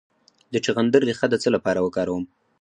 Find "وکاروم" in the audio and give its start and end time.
1.81-2.25